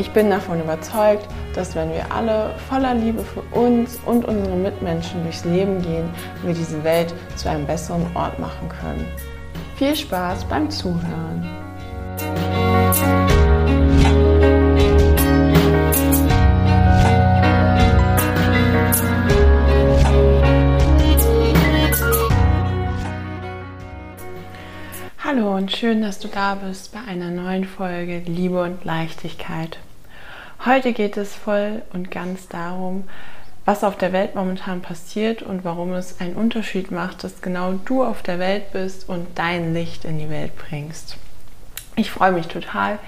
Ich 0.00 0.12
bin 0.12 0.30
davon 0.30 0.60
überzeugt, 0.60 1.26
dass 1.54 1.74
wenn 1.74 1.92
wir 1.92 2.12
alle 2.12 2.54
voller 2.68 2.94
Liebe 2.94 3.20
für 3.24 3.42
uns 3.56 3.98
und 4.06 4.24
unsere 4.24 4.54
Mitmenschen 4.54 5.24
durchs 5.24 5.44
Leben 5.44 5.82
gehen, 5.82 6.08
wir 6.44 6.54
diese 6.54 6.84
Welt 6.84 7.12
zu 7.34 7.50
einem 7.50 7.66
besseren 7.66 8.06
Ort 8.14 8.38
machen 8.38 8.68
können. 8.68 9.04
Viel 9.76 9.96
Spaß 9.96 10.44
beim 10.44 10.70
Zuhören! 10.70 11.48
Hallo 25.24 25.56
und 25.56 25.72
schön, 25.72 26.02
dass 26.02 26.20
du 26.20 26.28
da 26.28 26.54
bist 26.54 26.92
bei 26.92 27.00
einer 27.00 27.30
neuen 27.30 27.64
Folge 27.64 28.22
Liebe 28.26 28.62
und 28.62 28.84
Leichtigkeit. 28.84 29.78
Heute 30.68 30.92
geht 30.92 31.16
es 31.16 31.34
voll 31.34 31.80
und 31.94 32.10
ganz 32.10 32.46
darum, 32.46 33.04
was 33.64 33.84
auf 33.84 33.96
der 33.96 34.12
Welt 34.12 34.34
momentan 34.34 34.82
passiert 34.82 35.40
und 35.40 35.64
warum 35.64 35.94
es 35.94 36.20
einen 36.20 36.34
Unterschied 36.34 36.90
macht, 36.90 37.24
dass 37.24 37.40
genau 37.40 37.80
du 37.86 38.04
auf 38.04 38.20
der 38.20 38.38
Welt 38.38 38.70
bist 38.72 39.08
und 39.08 39.26
dein 39.36 39.72
Licht 39.72 40.04
in 40.04 40.18
die 40.18 40.28
Welt 40.28 40.52
bringst. 40.58 41.16
Ich 41.96 42.10
freue 42.10 42.32
mich 42.32 42.48
total, 42.48 42.98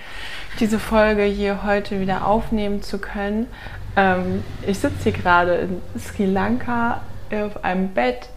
diese 0.59 0.79
Folge 0.79 1.25
hier 1.25 1.63
heute 1.63 2.01
wieder 2.01 2.27
aufnehmen 2.27 2.81
zu 2.81 2.97
können. 2.97 3.47
Ähm, 3.95 4.43
ich 4.67 4.79
sitze 4.79 5.11
hier 5.11 5.13
gerade 5.13 5.57
in 5.57 5.83
Sri 6.01 6.25
Lanka 6.25 7.03
auf 7.31 7.63
einem 7.63 7.91
Bett 7.91 8.31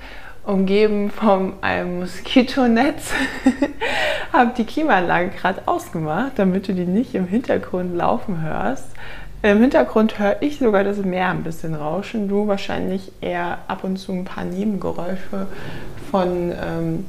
umgeben 0.46 1.12
von 1.12 1.54
einem 1.62 2.00
Moskitonetz. 2.00 3.12
habe 4.34 4.52
die 4.58 4.66
Klimaanlage 4.66 5.30
gerade 5.30 5.62
ausgemacht, 5.68 6.34
damit 6.38 6.68
du 6.68 6.74
die 6.74 6.86
nicht 6.86 7.14
im 7.14 7.28
Hintergrund 7.28 7.96
laufen 7.96 8.42
hörst. 8.42 8.88
Im 9.44 9.60
Hintergrund 9.60 10.18
höre 10.20 10.42
ich 10.42 10.58
sogar 10.58 10.84
das 10.84 10.98
Meer 10.98 11.30
ein 11.30 11.44
bisschen 11.44 11.76
rauschen. 11.76 12.28
Du 12.28 12.48
wahrscheinlich 12.48 13.12
eher 13.22 13.60
ab 13.68 13.84
und 13.84 13.98
zu 13.98 14.12
ein 14.12 14.26
paar 14.26 14.46
Nebengeräusche 14.46 15.48
von, 16.10 16.52
ähm, 16.52 17.06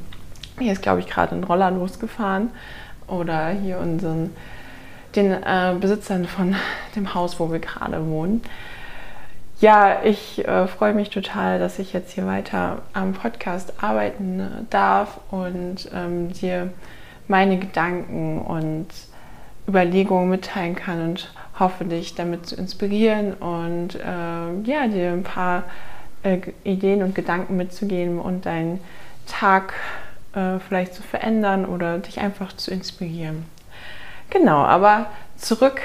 hier 0.59 0.73
ist 0.73 0.81
glaube 0.81 0.99
ich 0.99 1.07
gerade 1.07 1.33
ein 1.33 1.43
Roller 1.43 1.71
losgefahren 1.71 2.49
oder 3.07 3.49
hier 3.49 3.79
unseren, 3.79 4.31
den 5.15 5.31
äh, 5.31 5.75
Besitzern 5.79 6.25
von 6.25 6.55
dem 6.95 7.13
Haus, 7.13 7.39
wo 7.39 7.51
wir 7.51 7.59
gerade 7.59 8.05
wohnen. 8.05 8.41
Ja, 9.61 10.03
ich 10.03 10.45
äh, 10.45 10.67
freue 10.67 10.93
mich 10.93 11.09
total, 11.09 11.59
dass 11.59 11.79
ich 11.79 11.93
jetzt 11.93 12.11
hier 12.11 12.25
weiter 12.25 12.81
am 12.91 13.13
Podcast 13.13 13.81
arbeiten 13.81 14.39
äh, 14.41 14.49
darf 14.69 15.19
und 15.31 15.89
ähm, 15.93 16.33
dir 16.33 16.73
meine 17.29 17.57
Gedanken 17.57 18.41
und 18.41 18.87
Überlegungen 19.67 20.29
mitteilen 20.29 20.75
kann 20.75 21.01
und 21.01 21.33
hoffe 21.57 21.85
dich 21.85 22.15
damit 22.15 22.45
zu 22.45 22.55
inspirieren 22.55 23.33
und 23.33 23.95
äh, 23.95 24.69
ja, 24.69 24.87
dir 24.87 25.13
ein 25.13 25.23
paar 25.23 25.63
äh, 26.23 26.39
Ideen 26.65 27.01
und 27.01 27.15
Gedanken 27.15 27.55
mitzugeben 27.55 28.19
und 28.19 28.45
deinen 28.45 28.81
Tag 29.25 29.73
äh, 30.33 30.59
vielleicht 30.59 30.93
zu 30.93 31.01
verändern 31.01 31.65
oder 31.65 31.99
dich 31.99 32.19
einfach 32.19 32.51
zu 32.53 32.71
inspirieren. 32.71 33.45
Genau, 34.29 34.57
aber 34.57 35.05
zurück 35.37 35.81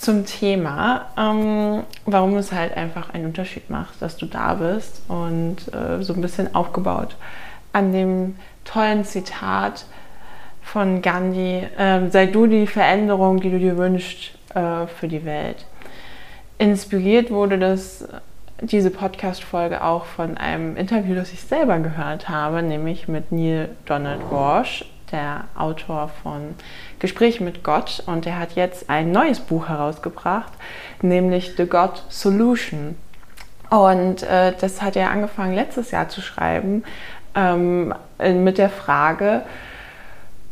zum 0.00 0.24
Thema, 0.24 1.06
ähm, 1.18 1.82
warum 2.06 2.36
es 2.38 2.52
halt 2.52 2.74
einfach 2.74 3.12
einen 3.12 3.26
Unterschied 3.26 3.68
macht, 3.68 4.00
dass 4.00 4.16
du 4.16 4.24
da 4.24 4.54
bist 4.54 5.02
und 5.08 5.56
äh, 5.74 6.02
so 6.02 6.14
ein 6.14 6.22
bisschen 6.22 6.54
aufgebaut 6.54 7.16
an 7.74 7.92
dem 7.92 8.36
tollen 8.64 9.04
Zitat 9.04 9.84
von 10.62 11.02
Gandhi, 11.02 11.66
äh, 11.76 12.08
sei 12.08 12.26
du 12.26 12.46
die 12.46 12.66
Veränderung, 12.66 13.40
die 13.40 13.50
du 13.50 13.58
dir 13.58 13.76
wünschst 13.76 14.32
äh, 14.54 14.86
für 14.86 15.06
die 15.06 15.24
Welt. 15.26 15.66
Inspiriert 16.56 17.30
wurde 17.30 17.58
das, 17.58 18.08
diese 18.60 18.90
Podcast-Folge 18.90 19.84
auch 19.84 20.06
von 20.06 20.38
einem 20.38 20.76
Interview, 20.76 21.14
das 21.14 21.32
ich 21.32 21.42
selber 21.42 21.78
gehört 21.78 22.28
habe, 22.30 22.62
nämlich 22.62 23.06
mit 23.06 23.32
Neil 23.32 23.68
Donald 23.84 24.22
Walsh, 24.30 24.86
der 25.12 25.44
Autor 25.56 26.10
von 26.22 26.54
Gespräch 27.00 27.40
mit 27.40 27.64
Gott. 27.64 28.02
Und 28.06 28.26
er 28.26 28.38
hat 28.38 28.52
jetzt 28.52 28.88
ein 28.88 29.10
neues 29.10 29.40
Buch 29.40 29.68
herausgebracht, 29.68 30.52
nämlich 31.02 31.54
The 31.56 31.66
God 31.66 32.04
Solution. 32.08 32.96
Und 33.70 34.22
äh, 34.22 34.52
das 34.60 34.82
hat 34.82 34.96
er 34.96 35.10
angefangen 35.10 35.54
letztes 35.54 35.90
Jahr 35.90 36.08
zu 36.08 36.20
schreiben 36.20 36.84
ähm, 37.34 37.94
mit 38.18 38.58
der 38.58 38.70
Frage, 38.70 39.42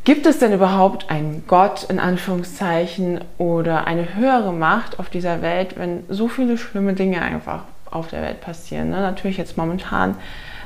Gibt 0.09 0.25
es 0.25 0.39
denn 0.39 0.55
überhaupt 0.55 1.11
einen 1.11 1.45
Gott 1.47 1.85
in 1.85 1.99
Anführungszeichen 1.99 3.21
oder 3.37 3.87
eine 3.87 4.15
höhere 4.15 4.55
Macht 4.55 4.99
auf 4.99 5.11
dieser 5.11 5.43
Welt, 5.43 5.75
wenn 5.77 6.05
so 6.09 6.29
viele 6.29 6.57
schlimme 6.57 6.95
Dinge 6.95 7.21
einfach 7.21 7.65
auf 7.91 8.09
der 8.09 8.23
Welt 8.23 8.41
passieren? 8.41 8.89
Ne? 8.89 9.03
Natürlich 9.03 9.37
jetzt 9.37 9.59
momentan 9.59 10.17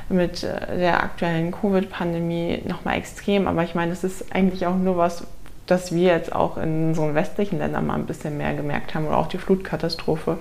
mit 0.07 0.45
äh, 0.45 0.77
der 0.77 1.03
aktuellen 1.03 1.51
Covid-Pandemie 1.51 2.61
nochmal 2.65 2.97
extrem, 2.97 3.49
aber 3.49 3.63
ich 3.63 3.75
meine, 3.75 3.91
es 3.91 4.05
ist 4.05 4.33
eigentlich 4.33 4.65
auch 4.65 4.77
nur 4.77 4.95
was, 4.95 5.27
das 5.67 5.93
wir 5.93 6.11
jetzt 6.11 6.33
auch 6.33 6.57
in 6.57 6.89
unseren 6.89 7.15
westlichen 7.15 7.59
Ländern 7.59 7.87
mal 7.87 7.95
ein 7.95 8.05
bisschen 8.05 8.37
mehr 8.37 8.53
gemerkt 8.53 8.95
haben 8.95 9.07
oder 9.07 9.17
auch 9.17 9.27
die 9.27 9.37
Flutkatastrophe 9.37 10.37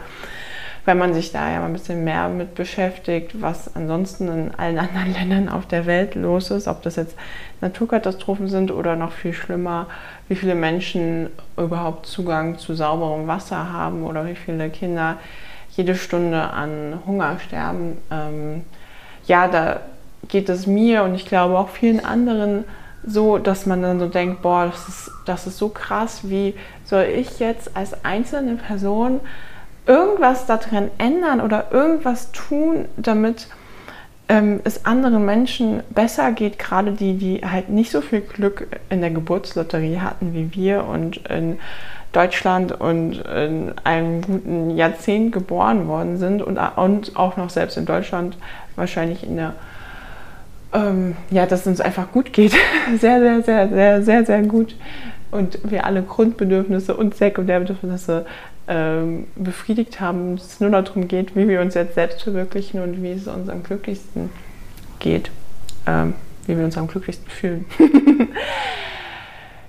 wenn 0.84 0.98
man 0.98 1.14
sich 1.14 1.30
da 1.30 1.50
ja 1.50 1.60
mal 1.60 1.66
ein 1.66 1.72
bisschen 1.72 2.02
mehr 2.02 2.28
mit 2.28 2.54
beschäftigt, 2.54 3.40
was 3.40 3.74
ansonsten 3.76 4.28
in 4.28 4.54
allen 4.56 4.78
anderen 4.78 5.12
Ländern 5.30 5.48
auf 5.48 5.66
der 5.66 5.86
Welt 5.86 6.14
los 6.14 6.50
ist, 6.50 6.66
ob 6.66 6.82
das 6.82 6.96
jetzt 6.96 7.16
Naturkatastrophen 7.60 8.48
sind 8.48 8.72
oder 8.72 8.96
noch 8.96 9.12
viel 9.12 9.32
schlimmer, 9.32 9.86
wie 10.28 10.34
viele 10.34 10.54
Menschen 10.54 11.30
überhaupt 11.56 12.06
Zugang 12.06 12.58
zu 12.58 12.74
sauberem 12.74 13.28
Wasser 13.28 13.72
haben 13.72 14.04
oder 14.04 14.26
wie 14.26 14.34
viele 14.34 14.70
Kinder 14.70 15.18
jede 15.76 15.94
Stunde 15.94 16.42
an 16.42 17.00
Hunger 17.06 17.38
sterben. 17.38 17.98
Ähm, 18.10 18.62
ja, 19.26 19.46
da 19.46 19.80
geht 20.28 20.48
es 20.48 20.66
mir 20.66 21.04
und 21.04 21.14
ich 21.14 21.26
glaube 21.26 21.56
auch 21.58 21.68
vielen 21.68 22.04
anderen 22.04 22.64
so, 23.04 23.38
dass 23.38 23.66
man 23.66 23.82
dann 23.82 23.98
so 23.98 24.08
denkt, 24.08 24.42
boah, 24.42 24.66
das 24.66 24.88
ist, 24.88 25.10
das 25.26 25.46
ist 25.46 25.58
so 25.58 25.68
krass, 25.68 26.20
wie 26.22 26.54
soll 26.84 27.04
ich 27.04 27.38
jetzt 27.38 27.76
als 27.76 28.04
einzelne 28.04 28.56
Person 28.56 29.20
irgendwas 29.86 30.46
daran 30.46 30.90
ändern 30.98 31.40
oder 31.40 31.72
irgendwas 31.72 32.30
tun, 32.32 32.86
damit 32.96 33.48
ähm, 34.28 34.60
es 34.64 34.86
anderen 34.86 35.24
Menschen 35.24 35.82
besser 35.90 36.32
geht, 36.32 36.58
gerade 36.58 36.92
die, 36.92 37.18
die 37.18 37.40
halt 37.44 37.68
nicht 37.68 37.90
so 37.90 38.00
viel 38.00 38.20
Glück 38.20 38.68
in 38.88 39.00
der 39.00 39.10
Geburtslotterie 39.10 39.98
hatten 39.98 40.32
wie 40.34 40.54
wir 40.54 40.84
und 40.84 41.28
in 41.28 41.58
Deutschland 42.12 42.72
und 42.72 43.16
in 43.16 43.72
einem 43.84 44.20
guten 44.20 44.76
Jahrzehnt 44.76 45.32
geboren 45.32 45.88
worden 45.88 46.18
sind 46.18 46.42
und, 46.42 46.58
und 46.58 47.16
auch 47.16 47.36
noch 47.36 47.50
selbst 47.50 47.76
in 47.76 47.86
Deutschland 47.86 48.36
wahrscheinlich 48.76 49.24
in 49.24 49.36
der 49.36 49.54
ähm, 50.72 51.16
ja, 51.30 51.46
dass 51.46 51.60
es 51.60 51.66
uns 51.66 51.80
einfach 51.80 52.10
gut 52.12 52.32
geht. 52.32 52.52
Sehr, 52.98 53.20
sehr, 53.20 53.42
sehr, 53.42 53.68
sehr, 53.68 54.02
sehr, 54.02 54.26
sehr 54.26 54.42
gut. 54.42 54.76
Und 55.30 55.58
wir 55.64 55.86
alle 55.86 56.02
Grundbedürfnisse 56.02 56.94
und 56.94 57.14
Sekundärbedürfnisse 57.14 58.26
ähm, 58.68 59.26
befriedigt 59.34 60.00
haben, 60.00 60.34
es 60.34 60.60
nur 60.60 60.70
darum 60.70 61.08
geht, 61.08 61.34
wie 61.34 61.48
wir 61.48 61.60
uns 61.60 61.74
jetzt 61.74 61.94
selbst 61.94 62.22
verwirklichen 62.22 62.82
und 62.82 63.02
wie 63.02 63.12
es 63.12 63.26
uns 63.26 63.48
am 63.48 63.62
glücklichsten 63.62 64.30
geht, 64.98 65.30
ähm, 65.86 66.14
wie 66.46 66.56
wir 66.56 66.64
uns 66.64 66.76
am 66.76 66.86
glücklichsten 66.86 67.30
fühlen. 67.30 67.64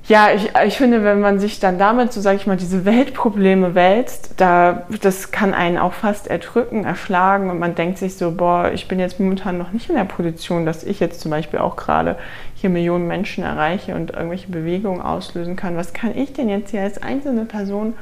ja, 0.06 0.32
ich, 0.32 0.52
ich 0.66 0.78
finde, 0.78 1.06
wenn 1.06 1.22
man 1.22 1.40
sich 1.40 1.62
dann 1.62 1.80
damit, 1.80 2.12
so 2.12 2.20
sage 2.20 2.36
ich 2.36 2.46
mal, 2.46 2.58
diese 2.58 2.84
Weltprobleme 2.84 3.74
wälzt, 3.74 4.34
da, 4.36 4.84
das 5.02 5.32
kann 5.32 5.54
einen 5.54 5.78
auch 5.78 5.94
fast 5.94 6.28
erdrücken, 6.28 6.84
erschlagen 6.84 7.50
und 7.50 7.58
man 7.58 7.76
denkt 7.76 8.00
sich 8.00 8.18
so, 8.18 8.32
boah, 8.32 8.72
ich 8.74 8.90
bin 8.90 9.00
jetzt 9.00 9.22
momentan 9.22 9.58
noch 9.58 9.72
nicht 9.72 9.90
in 9.90 9.96
der 9.96 10.04
Position, 10.04 10.66
dass 10.66 10.84
ich 10.84 11.00
jetzt 11.00 11.22
zum 11.22 11.32
Beispiel 11.32 11.60
auch 11.60 11.78
gerade 11.78 12.18
hier 12.56 12.70
Millionen 12.70 13.08
Menschen 13.08 13.46
erreiche 13.46 13.96
und 13.96 14.12
irgendwelche 14.12 14.50
Bewegungen 14.50 15.02
auslösen 15.02 15.56
kann. 15.56 15.78
Was 15.78 15.94
kann 15.94 16.18
ich 16.18 16.34
denn 16.34 16.50
jetzt 16.50 16.72
hier 16.72 16.82
als 16.82 17.02
einzelne 17.02 17.46
Person 17.46 17.94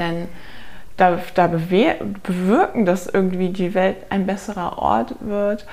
denn 0.00 0.26
da, 0.96 1.18
da 1.34 1.46
bewirken, 1.46 2.86
dass 2.86 3.06
irgendwie 3.06 3.50
die 3.50 3.74
Welt 3.74 3.96
ein 4.10 4.26
besserer 4.26 4.78
Ort 4.78 5.14
wird 5.20 5.64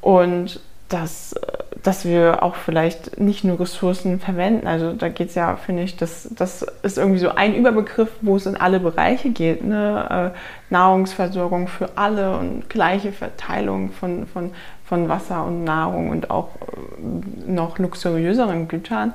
und 0.00 0.60
dass, 0.88 1.34
dass 1.82 2.04
wir 2.04 2.42
auch 2.42 2.54
vielleicht 2.54 3.18
nicht 3.18 3.44
nur 3.44 3.60
Ressourcen 3.60 4.20
verwenden. 4.20 4.66
Also 4.66 4.92
da 4.92 5.08
geht 5.08 5.28
es 5.28 5.34
ja, 5.34 5.56
finde 5.56 5.82
ich, 5.82 5.96
das, 5.96 6.28
das 6.36 6.62
ist 6.82 6.98
irgendwie 6.98 7.18
so 7.18 7.30
ein 7.30 7.54
Überbegriff, 7.54 8.10
wo 8.22 8.36
es 8.36 8.46
in 8.46 8.56
alle 8.56 8.80
Bereiche 8.80 9.30
geht. 9.30 9.64
Ne? 9.64 10.32
Äh, 10.34 10.72
Nahrungsversorgung 10.72 11.68
für 11.68 11.90
alle 11.96 12.38
und 12.38 12.68
gleiche 12.68 13.12
Verteilung 13.12 13.90
von, 13.90 14.26
von, 14.26 14.52
von 14.84 15.08
Wasser 15.08 15.44
und 15.44 15.64
Nahrung 15.64 16.10
und 16.10 16.30
auch 16.30 16.50
äh, 16.56 17.50
noch 17.50 17.78
luxuriöseren 17.78 18.68
Gütern. 18.68 19.14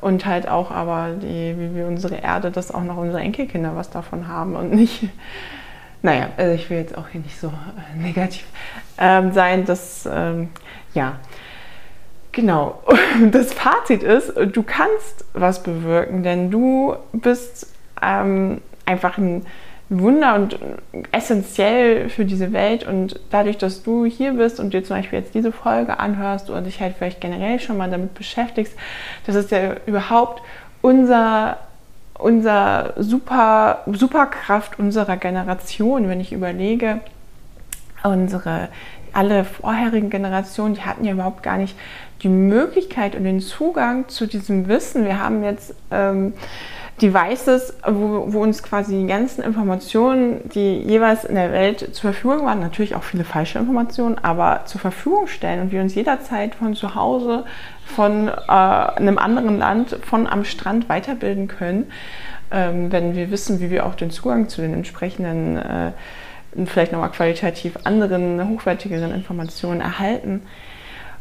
Und 0.00 0.26
halt 0.26 0.48
auch 0.48 0.70
aber, 0.70 1.08
die, 1.20 1.56
wie 1.58 1.74
wir 1.74 1.86
unsere 1.88 2.16
Erde, 2.16 2.52
dass 2.52 2.72
auch 2.72 2.84
noch 2.84 2.96
unsere 2.96 3.20
Enkelkinder 3.20 3.74
was 3.74 3.90
davon 3.90 4.28
haben 4.28 4.54
und 4.54 4.72
nicht 4.72 5.08
naja, 6.02 6.28
also 6.36 6.54
ich 6.54 6.70
will 6.70 6.78
jetzt 6.78 6.96
auch 6.96 7.08
hier 7.08 7.20
nicht 7.20 7.38
so 7.38 7.48
äh, 7.48 7.98
negativ 7.98 8.44
ähm, 8.98 9.32
sein, 9.32 9.64
dass, 9.64 10.08
ähm, 10.10 10.50
ja, 10.98 11.18
genau. 12.32 12.82
Das 13.30 13.52
Fazit 13.52 14.02
ist, 14.02 14.34
du 14.36 14.62
kannst 14.62 15.24
was 15.32 15.62
bewirken, 15.62 16.22
denn 16.22 16.50
du 16.50 16.94
bist 17.12 17.72
ähm, 18.02 18.60
einfach 18.84 19.18
ein 19.18 19.46
Wunder 19.90 20.34
und 20.34 20.58
essentiell 21.12 22.10
für 22.10 22.24
diese 22.24 22.52
Welt 22.52 22.86
und 22.86 23.18
dadurch, 23.30 23.56
dass 23.56 23.82
du 23.82 24.04
hier 24.04 24.32
bist 24.32 24.60
und 24.60 24.74
dir 24.74 24.84
zum 24.84 24.96
Beispiel 24.96 25.20
jetzt 25.20 25.34
diese 25.34 25.50
Folge 25.50 25.98
anhörst 25.98 26.50
oder 26.50 26.60
dich 26.60 26.80
halt 26.80 26.96
vielleicht 26.98 27.20
generell 27.20 27.58
schon 27.58 27.78
mal 27.78 27.90
damit 27.90 28.14
beschäftigst, 28.14 28.74
das 29.24 29.34
ist 29.34 29.50
ja 29.50 29.76
überhaupt 29.86 30.42
unser 30.82 31.58
unser 32.18 32.94
super, 32.96 33.82
Superkraft 33.86 34.80
unserer 34.80 35.16
Generation, 35.16 36.08
wenn 36.08 36.20
ich 36.20 36.32
überlege, 36.32 37.00
unsere 38.02 38.68
alle 39.12 39.44
vorherigen 39.44 40.10
Generationen, 40.10 40.74
die 40.74 40.82
hatten 40.82 41.04
ja 41.04 41.12
überhaupt 41.12 41.42
gar 41.42 41.56
nicht 41.56 41.76
die 42.22 42.28
Möglichkeit 42.28 43.14
und 43.14 43.24
den 43.24 43.40
Zugang 43.40 44.08
zu 44.08 44.26
diesem 44.26 44.68
Wissen. 44.68 45.04
Wir 45.04 45.20
haben 45.20 45.44
jetzt 45.44 45.74
ähm, 45.90 46.32
Devices, 47.00 47.74
wo, 47.86 48.32
wo, 48.32 48.42
uns 48.42 48.62
quasi 48.62 48.96
die 49.00 49.06
ganzen 49.06 49.42
Informationen, 49.42 50.48
die 50.52 50.78
jeweils 50.78 51.24
in 51.24 51.36
der 51.36 51.52
Welt 51.52 51.94
zur 51.94 52.12
Verfügung 52.12 52.44
waren, 52.44 52.60
natürlich 52.60 52.96
auch 52.96 53.04
viele 53.04 53.24
falsche 53.24 53.58
Informationen, 53.58 54.18
aber 54.18 54.62
zur 54.64 54.80
Verfügung 54.80 55.28
stellen 55.28 55.60
und 55.60 55.72
wir 55.72 55.80
uns 55.80 55.94
jederzeit 55.94 56.56
von 56.56 56.74
zu 56.74 56.94
Hause, 56.96 57.44
von 57.86 58.28
äh, 58.28 58.50
einem 58.50 59.18
anderen 59.18 59.58
Land, 59.58 59.96
von 60.02 60.26
am 60.26 60.44
Strand 60.44 60.88
weiterbilden 60.88 61.46
können, 61.46 61.90
ähm, 62.50 62.90
wenn 62.90 63.14
wir 63.14 63.30
wissen, 63.30 63.60
wie 63.60 63.70
wir 63.70 63.86
auch 63.86 63.94
den 63.94 64.10
Zugang 64.10 64.48
zu 64.48 64.60
den 64.60 64.74
entsprechenden, 64.74 65.56
äh, 65.56 65.92
vielleicht 66.66 66.92
nochmal 66.92 67.10
qualitativ 67.10 67.78
anderen, 67.84 68.48
hochwertigeren 68.48 69.12
Informationen 69.12 69.80
erhalten 69.80 70.42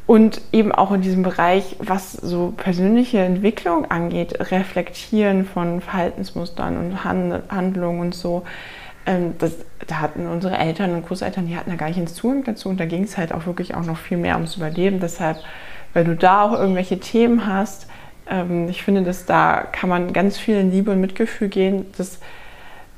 und 0.07 0.41
eben 0.53 0.71
auch 0.71 0.93
in 0.93 1.01
diesem 1.01 1.21
Bereich, 1.21 1.75
was 1.79 2.13
so 2.13 2.53
persönliche 2.55 3.19
Entwicklung 3.19 3.91
angeht, 3.91 4.51
reflektieren 4.51 5.45
von 5.45 5.81
Verhaltensmustern 5.81 6.77
und 6.77 7.03
Handlungen 7.03 7.99
und 7.99 8.15
so. 8.15 8.43
Ähm, 9.05 9.35
das, 9.37 9.57
da 9.85 9.99
hatten 9.99 10.27
unsere 10.27 10.57
Eltern 10.57 10.93
und 10.93 11.05
Großeltern, 11.05 11.47
die 11.47 11.57
hatten 11.57 11.71
da 11.71 11.75
gar 11.75 11.89
nicht 11.89 11.97
ins 11.97 12.15
Zugang 12.15 12.45
dazu 12.45 12.69
und 12.69 12.79
da 12.79 12.85
ging 12.85 13.03
es 13.03 13.17
halt 13.17 13.33
auch 13.33 13.45
wirklich 13.45 13.75
auch 13.75 13.83
noch 13.83 13.97
viel 13.97 14.17
mehr 14.17 14.35
ums 14.35 14.55
Überleben. 14.55 15.01
Deshalb, 15.01 15.37
wenn 15.93 16.05
du 16.05 16.15
da 16.15 16.43
auch 16.43 16.53
irgendwelche 16.53 16.99
Themen 16.99 17.45
hast, 17.45 17.87
ähm, 18.29 18.69
ich 18.69 18.83
finde, 18.83 19.03
dass 19.03 19.25
da 19.25 19.65
kann 19.71 19.89
man 19.89 20.13
ganz 20.13 20.37
viel 20.37 20.55
in 20.55 20.71
Liebe 20.71 20.91
und 20.91 21.01
Mitgefühl 21.01 21.49
gehen, 21.49 21.85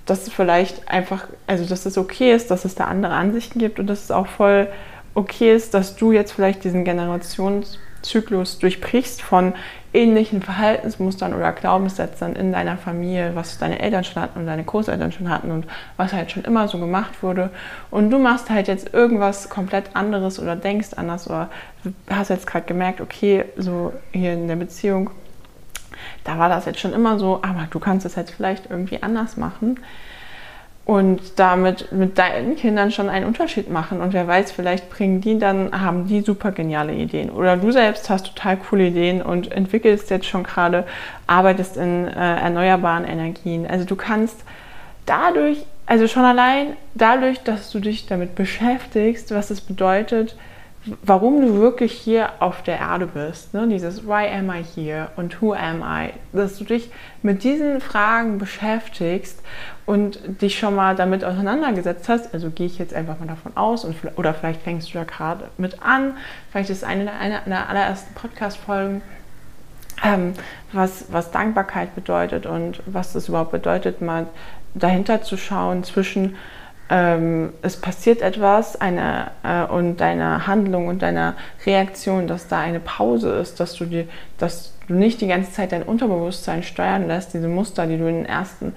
dass 0.09 0.25
dass 0.25 0.33
vielleicht 0.33 0.89
einfach, 0.89 1.27
also 1.47 1.65
dass 1.65 1.85
es 1.85 1.97
okay 1.97 2.33
ist, 2.33 2.51
dass 2.51 2.65
es 2.65 2.75
da 2.75 2.85
andere 2.85 3.13
Ansichten 3.13 3.59
gibt 3.59 3.79
und 3.79 3.87
dass 3.87 4.03
es 4.03 4.11
auch 4.11 4.27
voll 4.27 4.67
okay 5.13 5.53
ist, 5.55 5.73
dass 5.73 5.95
du 5.95 6.11
jetzt 6.11 6.31
vielleicht 6.31 6.63
diesen 6.63 6.83
Generationszyklus 6.83 8.59
durchbrichst 8.59 9.21
von 9.21 9.53
ähnlichen 9.91 10.43
Verhaltensmustern 10.43 11.33
oder 11.33 11.51
Glaubenssätzen 11.51 12.35
in 12.35 12.51
deiner 12.51 12.77
Familie, 12.77 13.31
was 13.33 13.57
deine 13.57 13.79
Eltern 13.79 14.03
schon 14.03 14.21
hatten 14.21 14.39
und 14.39 14.45
deine 14.45 14.63
Großeltern 14.63 15.11
schon 15.11 15.29
hatten 15.29 15.49
und 15.51 15.65
was 15.97 16.13
halt 16.13 16.31
schon 16.31 16.43
immer 16.43 16.67
so 16.67 16.77
gemacht 16.77 17.23
wurde. 17.23 17.49
Und 17.89 18.11
du 18.11 18.19
machst 18.19 18.51
halt 18.51 18.67
jetzt 18.67 18.93
irgendwas 18.93 19.49
komplett 19.49 19.95
anderes 19.95 20.39
oder 20.39 20.55
denkst 20.55 20.89
anders 20.95 21.27
oder 21.27 21.49
hast 22.07 22.29
jetzt 22.29 22.45
gerade 22.45 22.67
gemerkt, 22.67 23.01
okay, 23.01 23.45
so 23.57 23.93
hier 24.11 24.33
in 24.33 24.47
der 24.47 24.57
Beziehung, 24.57 25.09
da 26.23 26.37
war 26.37 26.49
das 26.49 26.65
jetzt 26.65 26.79
schon 26.79 26.93
immer 26.93 27.19
so, 27.19 27.39
aber 27.41 27.67
du 27.69 27.79
kannst 27.79 28.05
es 28.05 28.15
jetzt 28.15 28.31
vielleicht 28.31 28.69
irgendwie 28.69 29.01
anders 29.01 29.37
machen 29.37 29.79
und 30.89 31.37
damit 31.37 31.91
mit 31.91 32.17
deinen 32.17 32.55
Kindern 32.55 32.89
schon 32.89 33.09
einen 33.09 33.27
Unterschied 33.27 33.69
machen. 33.69 34.01
Und 34.01 34.11
wer 34.11 34.27
weiß, 34.27 34.51
vielleicht 34.51 34.89
bringen 34.89 35.21
die 35.21 35.37
dann, 35.37 35.69
haben 35.71 36.07
die 36.07 36.21
super 36.21 36.51
geniale 36.51 36.95
Ideen. 36.95 37.29
Oder 37.29 37.57
du 37.57 37.71
selbst 37.71 38.09
hast 38.09 38.25
total 38.25 38.57
coole 38.57 38.87
Ideen 38.87 39.21
und 39.21 39.51
entwickelst 39.51 40.09
jetzt 40.09 40.25
schon 40.25 40.41
gerade, 40.41 40.85
arbeitest 41.27 41.77
in 41.77 42.07
äh, 42.07 42.11
erneuerbaren 42.11 43.05
Energien. 43.05 43.67
Also 43.67 43.85
du 43.85 43.95
kannst 43.95 44.43
dadurch, 45.05 45.63
also 45.85 46.07
schon 46.07 46.23
allein 46.25 46.75
dadurch, 46.95 47.43
dass 47.43 47.69
du 47.69 47.79
dich 47.79 48.07
damit 48.07 48.33
beschäftigst, 48.33 49.29
was 49.29 49.51
es 49.51 49.61
bedeutet, 49.61 50.35
warum 51.03 51.41
du 51.41 51.59
wirklich 51.59 51.91
hier 51.91 52.29
auf 52.39 52.63
der 52.63 52.79
Erde 52.79 53.07
bist. 53.07 53.53
Ne? 53.53 53.67
Dieses 53.67 54.07
Why 54.07 54.27
am 54.27 54.49
I 54.49 54.63
here 54.63 55.09
und 55.17 55.41
Who 55.41 55.53
am 55.53 55.81
I? 55.81 56.11
Dass 56.31 56.57
du 56.57 56.63
dich 56.63 56.89
mit 57.21 57.43
diesen 57.43 57.81
Fragen 57.81 58.37
beschäftigst 58.37 59.41
und 59.85 60.19
dich 60.41 60.57
schon 60.57 60.75
mal 60.75 60.95
damit 60.95 61.25
auseinandergesetzt 61.25 62.07
hast. 62.07 62.33
Also 62.33 62.49
gehe 62.49 62.65
ich 62.65 62.77
jetzt 62.77 62.93
einfach 62.93 63.19
mal 63.19 63.27
davon 63.27 63.57
aus 63.57 63.83
und, 63.83 63.95
oder 64.15 64.33
vielleicht 64.33 64.61
fängst 64.61 64.89
du 64.89 64.97
da 64.97 65.03
gerade 65.03 65.49
mit 65.57 65.83
an. 65.83 66.15
Vielleicht 66.51 66.69
ist 66.69 66.83
eine, 66.83 67.11
eine 67.11 67.41
der 67.45 67.69
allerersten 67.69 68.13
Podcast-Folgen. 68.13 69.01
Ähm, 70.01 70.33
was, 70.71 71.05
was 71.11 71.31
Dankbarkeit 71.31 71.93
bedeutet 71.93 72.45
und 72.45 72.81
was 72.85 73.15
es 73.15 73.27
überhaupt 73.27 73.51
bedeutet, 73.51 74.01
mal 74.01 74.27
dahinter 74.73 75.23
zu 75.23 75.35
schauen 75.35 75.83
zwischen 75.83 76.37
ähm, 76.89 77.53
es 77.61 77.77
passiert 77.77 78.21
etwas 78.21 78.79
eine, 78.79 79.31
äh, 79.43 79.63
und 79.65 79.97
deine 79.97 80.47
Handlung 80.47 80.87
und 80.87 81.01
deine 81.01 81.35
Reaktion, 81.65 82.27
dass 82.27 82.47
da 82.47 82.59
eine 82.59 82.79
Pause 82.79 83.31
ist, 83.33 83.59
dass 83.59 83.75
du, 83.75 83.85
dir, 83.85 84.05
dass 84.37 84.73
du 84.87 84.95
nicht 84.95 85.21
die 85.21 85.27
ganze 85.27 85.51
Zeit 85.51 85.71
dein 85.71 85.83
Unterbewusstsein 85.83 86.63
steuern 86.63 87.07
lässt, 87.07 87.33
diese 87.33 87.47
Muster, 87.47 87.85
die 87.85 87.97
du 87.97 88.07
in 88.07 88.15
den 88.15 88.25
ersten 88.25 88.73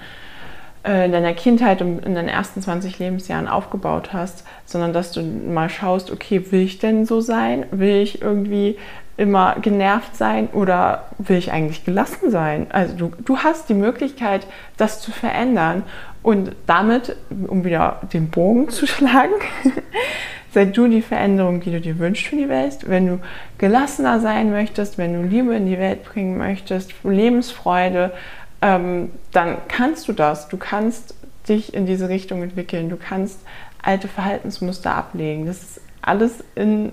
äh, 0.84 1.06
in 1.06 1.12
deiner 1.12 1.32
Kindheit 1.32 1.80
und 1.80 2.04
in 2.04 2.14
deinen 2.14 2.28
ersten 2.28 2.60
20 2.60 2.98
Lebensjahren 2.98 3.48
aufgebaut 3.48 4.12
hast, 4.12 4.44
sondern 4.66 4.92
dass 4.92 5.12
du 5.12 5.22
mal 5.22 5.70
schaust, 5.70 6.10
okay, 6.10 6.50
will 6.50 6.62
ich 6.62 6.78
denn 6.78 7.06
so 7.06 7.20
sein? 7.20 7.66
Will 7.70 8.02
ich 8.02 8.20
irgendwie 8.20 8.76
immer 9.16 9.56
genervt 9.62 10.16
sein 10.16 10.48
oder 10.48 11.04
will 11.18 11.36
ich 11.36 11.52
eigentlich 11.52 11.84
gelassen 11.84 12.30
sein? 12.30 12.66
Also 12.70 12.96
du, 12.96 13.12
du 13.24 13.38
hast 13.38 13.68
die 13.68 13.74
Möglichkeit, 13.74 14.46
das 14.76 15.00
zu 15.00 15.12
verändern 15.12 15.84
und 16.22 16.52
damit, 16.66 17.16
um 17.48 17.64
wieder 17.64 18.00
den 18.12 18.30
Bogen 18.30 18.68
zu 18.68 18.86
schlagen, 18.86 19.34
sei 20.52 20.66
du 20.66 20.86
die 20.86 21.02
Veränderung, 21.02 21.60
die 21.60 21.72
du 21.72 21.80
dir 21.80 21.98
wünschst 21.98 22.26
für 22.26 22.36
die 22.36 22.48
Welt. 22.48 22.88
Wenn 22.88 23.06
du 23.06 23.20
gelassener 23.58 24.20
sein 24.20 24.50
möchtest, 24.50 24.98
wenn 24.98 25.14
du 25.14 25.22
Liebe 25.28 25.54
in 25.54 25.66
die 25.66 25.78
Welt 25.78 26.04
bringen 26.04 26.38
möchtest, 26.38 26.92
Lebensfreude, 27.02 28.12
ähm, 28.60 29.10
dann 29.32 29.56
kannst 29.68 30.06
du 30.08 30.12
das. 30.12 30.48
Du 30.48 30.56
kannst 30.56 31.14
dich 31.48 31.74
in 31.74 31.86
diese 31.86 32.08
Richtung 32.08 32.42
entwickeln. 32.42 32.88
Du 32.88 32.96
kannst 32.96 33.40
alte 33.82 34.06
Verhaltensmuster 34.06 34.94
ablegen. 34.94 35.46
Das 35.46 35.62
ist 35.62 35.80
alles 36.02 36.44
in, 36.54 36.92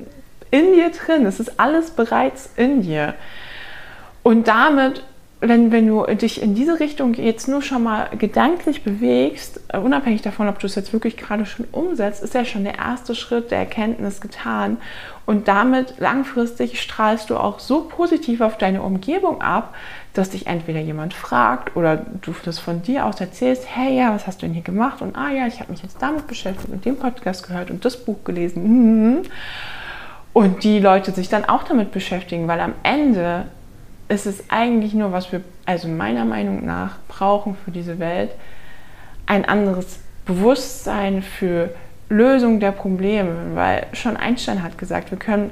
in 0.50 0.74
dir 0.74 0.90
drin. 0.90 1.26
Es 1.26 1.40
ist 1.40 1.60
alles 1.60 1.92
bereits 1.92 2.50
in 2.56 2.82
dir. 2.82 3.14
Und 4.24 4.48
damit 4.48 5.04
wenn, 5.42 5.72
wenn 5.72 5.88
du 5.88 6.04
dich 6.16 6.42
in 6.42 6.54
diese 6.54 6.82
Richtung 6.82 7.14
jetzt 7.14 7.48
nur 7.48 7.62
schon 7.62 7.84
mal 7.84 8.10
gedanklich 8.18 8.84
bewegst, 8.84 9.62
äh, 9.70 9.78
unabhängig 9.78 10.22
davon, 10.22 10.50
ob 10.50 10.60
du 10.60 10.68
es 10.68 10.76
jetzt 10.76 10.92
wirklich 10.92 11.16
gerade 11.16 11.46
schon 11.46 11.66
umsetzt, 11.72 12.22
ist 12.22 12.34
ja 12.34 12.44
schon 12.44 12.66
der 12.66 12.78
erste 12.78 13.16
Schritt 13.16 13.50
der 13.50 13.60
Erkenntnis 13.60 14.20
getan. 14.20 14.78
Und 15.26 15.48
damit 15.48 15.94
langfristig 16.00 16.82
strahlst 16.82 17.30
du 17.30 17.38
auch 17.38 17.60
so 17.60 17.82
positiv 17.82 18.42
auf 18.42 18.58
deine 18.58 18.82
Umgebung 18.82 19.42
ab, 19.42 19.76
dass 20.14 20.32
dich 20.32 20.48
entweder 20.48 20.82
jemand 20.82 21.14
fragt 21.14 21.78
oder 21.78 21.96
du 21.96 22.34
das 22.44 22.60
von 22.60 22.82
dir 22.82 23.06
aus 23.06 23.22
erzählst, 23.22 23.64
hey 23.74 23.96
ja, 23.98 24.14
was 24.14 24.28
hast 24.28 24.42
du 24.42 24.46
denn 24.46 24.54
hier 24.54 24.64
gemacht? 24.64 25.02
Und 25.02 25.16
ah 25.16 25.32
ja, 25.32 25.48
ich 25.48 25.62
habe 25.62 25.72
mich 25.72 25.84
jetzt 25.84 26.02
damit 26.02 26.28
beschäftigt 26.28 26.74
und 26.74 26.84
den 26.84 26.98
Podcast 26.98 27.48
gehört 27.48 27.72
und 27.72 27.86
das 27.86 27.96
Buch 27.96 28.26
gelesen. 28.26 29.22
Und 30.34 30.64
die 30.64 30.80
Leute 30.80 31.12
sich 31.12 31.30
dann 31.30 31.46
auch 31.46 31.64
damit 31.64 31.92
beschäftigen, 31.92 32.48
weil 32.48 32.60
am 32.60 32.74
Ende 32.84 33.46
ist 34.10 34.26
es 34.26 34.50
eigentlich 34.50 34.94
nur, 34.94 35.12
was 35.12 35.32
wir, 35.32 35.42
also 35.66 35.88
meiner 35.88 36.26
Meinung 36.26 36.66
nach, 36.66 36.98
brauchen 37.08 37.56
für 37.64 37.72
diese 37.72 38.00
Welt, 38.00 38.32
ein 39.26 39.46
anderes 39.46 40.00
Bewusstsein 40.26 41.22
für 41.22 41.70
Lösung 42.10 42.60
der 42.60 42.72
Probleme, 42.72 43.52
weil 43.54 43.86
schon 43.94 44.18
Einstein 44.18 44.64
hat 44.64 44.78
gesagt, 44.78 45.12
wir 45.12 45.20
können 45.20 45.52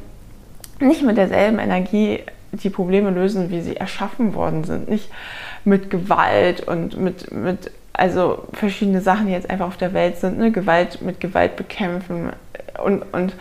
nicht 0.79 1.03
mit 1.03 1.17
derselben 1.17 1.59
Energie 1.59 2.23
die 2.51 2.69
Probleme 2.69 3.11
lösen, 3.11 3.51
wie 3.51 3.61
sie 3.61 3.77
erschaffen 3.77 4.33
worden 4.33 4.63
sind, 4.63 4.89
nicht 4.89 5.09
mit 5.63 5.89
Gewalt 5.89 6.67
und 6.67 6.99
mit, 6.99 7.31
mit 7.31 7.71
also 7.93 8.47
verschiedene 8.53 9.01
Sachen, 9.01 9.27
die 9.27 9.33
jetzt 9.33 9.49
einfach 9.49 9.67
auf 9.67 9.77
der 9.77 9.93
Welt 9.93 10.17
sind, 10.17 10.37
ne? 10.37 10.51
Gewalt 10.51 11.01
mit 11.01 11.19
Gewalt 11.19 11.55
bekämpfen 11.55 12.31
und, 12.83 13.01
und 13.11 13.33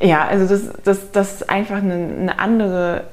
ja, 0.00 0.26
also 0.26 0.46
das, 0.46 0.72
das, 0.82 1.12
das 1.12 1.48
einfach 1.48 1.76
eine, 1.76 1.94
eine 1.94 2.38
andere 2.38 3.04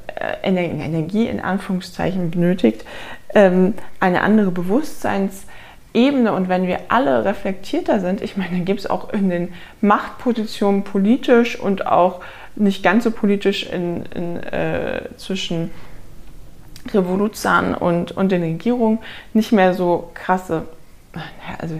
Energie 0.43 1.27
in 1.27 1.39
Anführungszeichen 1.39 2.31
benötigt, 2.31 2.85
ähm, 3.33 3.73
eine 3.99 4.21
andere 4.21 4.51
Bewusstseinsebene. 4.51 6.33
Und 6.33 6.49
wenn 6.49 6.67
wir 6.67 6.79
alle 6.89 7.25
reflektierter 7.25 7.99
sind, 7.99 8.21
ich 8.21 8.37
meine, 8.37 8.51
dann 8.51 8.65
gibt 8.65 8.81
es 8.81 8.89
auch 8.89 9.11
in 9.11 9.29
den 9.29 9.53
Machtpositionen 9.81 10.83
politisch 10.83 11.59
und 11.59 11.85
auch 11.85 12.21
nicht 12.55 12.83
ganz 12.83 13.03
so 13.03 13.11
politisch 13.11 13.65
in, 13.65 14.05
in 14.13 14.37
äh, 14.43 15.03
zwischen 15.17 15.71
Revoluzern 16.93 17.75
und, 17.75 18.11
und 18.11 18.31
den 18.31 18.43
Regierungen 18.43 18.99
nicht 19.33 19.51
mehr 19.51 19.73
so 19.73 20.09
krasse, 20.13 20.63
also 21.59 21.79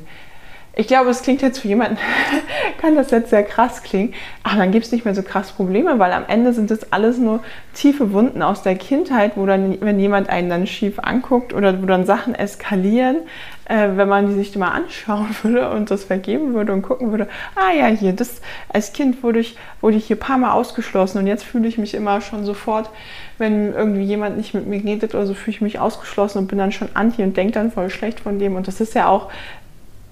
ich 0.73 0.87
glaube, 0.87 1.09
es 1.09 1.21
klingt 1.21 1.41
jetzt 1.41 1.59
für 1.59 1.67
jemanden, 1.67 1.97
kann 2.81 2.95
das 2.95 3.11
jetzt 3.11 3.29
sehr 3.29 3.43
krass 3.43 3.83
klingen, 3.83 4.13
aber 4.43 4.57
dann 4.57 4.71
gibt 4.71 4.85
es 4.85 4.91
nicht 4.91 5.03
mehr 5.03 5.13
so 5.13 5.21
krass 5.21 5.51
Probleme, 5.51 5.99
weil 5.99 6.13
am 6.13 6.23
Ende 6.27 6.53
sind 6.53 6.71
das 6.71 6.93
alles 6.93 7.17
nur 7.17 7.41
tiefe 7.73 8.13
Wunden 8.13 8.41
aus 8.41 8.63
der 8.63 8.75
Kindheit, 8.75 9.33
wo 9.35 9.45
dann, 9.45 9.77
wenn 9.81 9.99
jemand 9.99 10.29
einen 10.29 10.49
dann 10.49 10.67
schief 10.67 10.99
anguckt 10.99 11.53
oder 11.53 11.81
wo 11.81 11.85
dann 11.85 12.05
Sachen 12.05 12.35
eskalieren, 12.35 13.17
äh, 13.65 13.89
wenn 13.95 14.07
man 14.07 14.27
die 14.27 14.33
sich 14.33 14.55
mal 14.55 14.69
anschauen 14.69 15.27
würde 15.43 15.69
und 15.71 15.91
das 15.91 16.05
vergeben 16.05 16.53
würde 16.53 16.71
und 16.71 16.83
gucken 16.83 17.11
würde, 17.11 17.27
ah 17.55 17.73
ja, 17.73 17.87
hier, 17.87 18.13
das 18.13 18.41
als 18.69 18.93
Kind 18.93 19.23
wurde 19.23 19.39
ich, 19.39 19.57
wurde 19.81 19.97
ich 19.97 20.05
hier 20.05 20.15
ein 20.15 20.19
paar 20.19 20.37
Mal 20.37 20.51
ausgeschlossen 20.51 21.17
und 21.17 21.27
jetzt 21.27 21.43
fühle 21.43 21.67
ich 21.67 21.77
mich 21.77 21.93
immer 21.93 22.21
schon 22.21 22.45
sofort, 22.45 22.89
wenn 23.37 23.73
irgendwie 23.73 24.03
jemand 24.03 24.37
nicht 24.37 24.53
mit 24.53 24.67
mir 24.67 24.83
redet 24.83 25.15
oder 25.15 25.25
so, 25.25 25.33
fühle 25.33 25.55
ich 25.55 25.61
mich 25.61 25.79
ausgeschlossen 25.79 26.39
und 26.39 26.47
bin 26.47 26.59
dann 26.59 26.71
schon 26.71 26.89
anti 26.93 27.23
und 27.23 27.35
denke 27.35 27.53
dann 27.53 27.71
voll 27.71 27.89
schlecht 27.89 28.19
von 28.19 28.39
dem 28.39 28.55
und 28.55 28.67
das 28.67 28.79
ist 28.79 28.93
ja 28.93 29.07
auch 29.07 29.29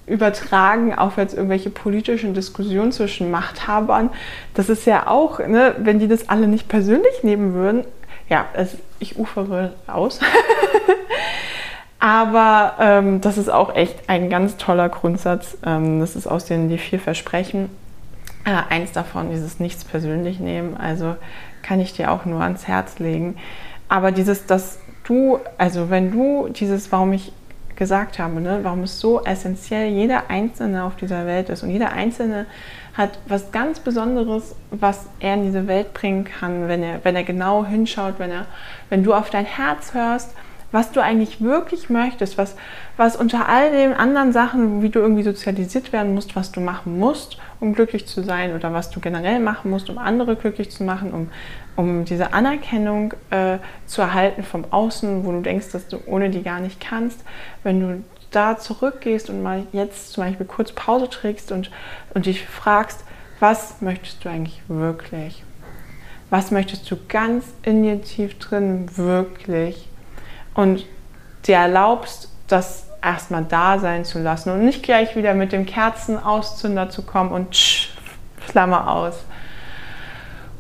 übertragen 0.09 0.93
auf 0.93 1.17
jetzt 1.17 1.33
irgendwelche 1.33 1.69
politischen 1.69 2.33
Diskussionen 2.33 2.91
zwischen 2.91 3.31
Machthabern. 3.31 4.09
Das 4.53 4.69
ist 4.69 4.85
ja 4.85 5.07
auch, 5.07 5.39
ne, 5.39 5.75
wenn 5.77 5.99
die 5.99 6.07
das 6.07 6.29
alle 6.29 6.47
nicht 6.47 6.67
persönlich 6.67 7.23
nehmen 7.23 7.53
würden, 7.53 7.85
ja, 8.29 8.45
es, 8.53 8.77
ich 8.99 9.17
ufere 9.17 9.73
aus. 9.87 10.19
Aber 11.99 12.75
ähm, 12.79 13.21
das 13.21 13.37
ist 13.37 13.49
auch 13.49 13.75
echt 13.75 14.07
ein 14.07 14.29
ganz 14.29 14.57
toller 14.57 14.87
Grundsatz. 14.87 15.57
Ähm, 15.65 15.99
das 15.99 16.15
ist 16.15 16.27
aus 16.27 16.45
den 16.45 16.69
die 16.69 16.77
vier 16.77 16.99
Versprechen. 16.99 17.69
Äh, 18.45 18.73
eins 18.73 18.93
davon, 18.93 19.31
dieses 19.31 19.59
Nichts 19.59 19.83
persönlich 19.83 20.39
nehmen. 20.39 20.77
Also 20.77 21.15
kann 21.61 21.81
ich 21.81 21.93
dir 21.93 22.11
auch 22.11 22.25
nur 22.25 22.41
ans 22.41 22.67
Herz 22.67 22.99
legen. 22.99 23.35
Aber 23.89 24.11
dieses, 24.11 24.45
dass 24.45 24.79
du, 25.03 25.39
also 25.57 25.89
wenn 25.89 26.11
du 26.11 26.47
dieses, 26.49 26.91
warum 26.91 27.11
ich 27.11 27.33
gesagt 27.79 28.19
habe, 28.19 28.39
ne? 28.41 28.59
warum 28.61 28.83
es 28.83 28.99
so 28.99 29.23
essentiell 29.23 29.87
jeder 29.87 30.29
Einzelne 30.29 30.83
auf 30.83 30.95
dieser 30.97 31.25
Welt 31.25 31.49
ist. 31.49 31.63
Und 31.63 31.71
jeder 31.71 31.93
Einzelne 31.93 32.45
hat 32.93 33.17
was 33.27 33.51
ganz 33.51 33.79
Besonderes, 33.79 34.53
was 34.69 35.07
er 35.19 35.35
in 35.35 35.43
diese 35.43 35.67
Welt 35.67 35.93
bringen 35.93 36.25
kann, 36.25 36.67
wenn 36.67 36.83
er, 36.83 37.03
wenn 37.03 37.15
er 37.15 37.23
genau 37.23 37.65
hinschaut, 37.65 38.15
wenn, 38.19 38.29
er, 38.29 38.45
wenn 38.89 39.03
du 39.03 39.13
auf 39.13 39.29
dein 39.31 39.45
Herz 39.45 39.93
hörst, 39.93 40.35
was 40.71 40.91
du 40.91 41.01
eigentlich 41.01 41.41
wirklich 41.41 41.89
möchtest, 41.89 42.37
was, 42.37 42.55
was 42.97 43.15
unter 43.15 43.49
all 43.49 43.71
den 43.71 43.93
anderen 43.93 44.31
Sachen, 44.31 44.81
wie 44.81 44.89
du 44.89 44.99
irgendwie 44.99 45.23
sozialisiert 45.23 45.91
werden 45.91 46.13
musst, 46.13 46.35
was 46.35 46.51
du 46.51 46.61
machen 46.61 46.99
musst, 46.99 47.37
um 47.59 47.73
glücklich 47.73 48.07
zu 48.07 48.23
sein 48.23 48.55
oder 48.55 48.73
was 48.73 48.91
du 48.91 48.99
generell 48.99 49.39
machen 49.39 49.71
musst, 49.71 49.89
um 49.89 49.97
andere 49.97 50.35
glücklich 50.35 50.69
zu 50.69 50.83
machen, 50.83 51.11
um, 51.11 51.29
um 51.75 52.05
diese 52.05 52.33
Anerkennung 52.33 53.13
äh, 53.31 53.57
zu 53.85 54.01
erhalten 54.01 54.43
vom 54.43 54.65
Außen, 54.71 55.25
wo 55.25 55.31
du 55.31 55.41
denkst, 55.41 55.71
dass 55.71 55.87
du 55.87 55.97
ohne 56.05 56.29
die 56.29 56.43
gar 56.43 56.59
nicht 56.59 56.79
kannst. 56.79 57.23
Wenn 57.63 57.79
du 57.79 58.03
da 58.31 58.57
zurückgehst 58.57 59.29
und 59.29 59.41
mal 59.41 59.65
jetzt 59.71 60.13
zum 60.13 60.23
Beispiel 60.23 60.45
kurz 60.45 60.71
Pause 60.71 61.09
trägst 61.09 61.51
und, 61.51 61.71
und 62.13 62.27
dich 62.27 62.45
fragst, 62.45 63.03
was 63.39 63.81
möchtest 63.81 64.23
du 64.23 64.29
eigentlich 64.29 64.61
wirklich? 64.67 65.43
Was 66.29 66.51
möchtest 66.51 66.89
du 66.91 66.97
ganz 67.07 67.45
in 67.63 67.81
dir 67.81 68.01
tief 68.01 68.37
drin 68.37 68.85
wirklich? 68.95 69.88
Und 70.53 70.85
dir 71.45 71.55
erlaubst, 71.55 72.29
das 72.47 72.87
erstmal 73.01 73.45
da 73.45 73.79
sein 73.79 74.03
zu 74.05 74.19
lassen 74.19 74.51
und 74.51 74.65
nicht 74.65 74.83
gleich 74.83 75.15
wieder 75.15 75.33
mit 75.33 75.51
dem 75.51 75.65
Kerzenauszünder 75.65 76.89
zu 76.89 77.03
kommen 77.03 77.31
und 77.31 77.51
tsch, 77.51 77.93
Flamme 78.39 78.87
aus. 78.87 79.23